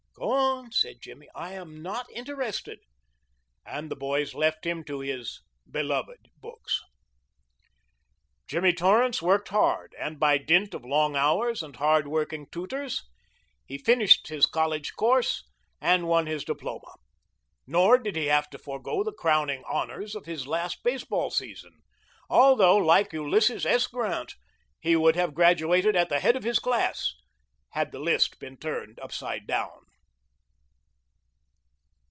"Go 0.21 0.33
on," 0.33 0.71
said 0.71 1.01
Jimmy; 1.01 1.27
"I 1.33 1.53
am 1.53 1.81
not 1.81 2.05
interested," 2.11 2.79
and 3.65 3.89
the 3.89 3.95
boys 3.95 4.35
left 4.35 4.67
him 4.67 4.83
to 4.83 4.99
his 4.99 5.41
"beloved" 5.69 6.27
books. 6.37 6.79
Jimmy 8.47 8.71
Torrance 8.71 9.23
worked 9.23 9.47
hard, 9.49 9.95
and 9.97 10.19
by 10.19 10.37
dint 10.37 10.75
of 10.75 10.85
long 10.85 11.15
hours 11.15 11.63
and 11.63 11.75
hard 11.75 12.07
working 12.07 12.45
tutors 12.51 13.03
he 13.65 13.79
finished 13.79 14.27
his 14.27 14.45
college 14.45 14.93
course 14.93 15.43
and 15.79 16.07
won 16.07 16.27
his 16.27 16.43
diploma. 16.43 16.97
Nor 17.65 17.97
did 17.97 18.15
he 18.15 18.25
have 18.27 18.47
to 18.51 18.59
forego 18.59 19.03
the 19.03 19.11
crowning 19.13 19.63
honors 19.67 20.13
of 20.13 20.27
his 20.27 20.45
last 20.45 20.83
baseball 20.83 21.31
season, 21.31 21.81
although, 22.29 22.77
like 22.77 23.11
Ulysses 23.11 23.65
S. 23.65 23.87
Grant, 23.87 24.35
he 24.79 24.95
would 24.95 25.15
have 25.15 25.33
graduated 25.33 25.95
at 25.95 26.09
the 26.09 26.19
head 26.19 26.35
of 26.35 26.43
his 26.43 26.59
class 26.59 27.15
had 27.69 27.91
the 27.91 27.99
list 27.99 28.39
been 28.39 28.57
turned 28.57 28.99
upside 28.99 29.47
down. 29.47 29.87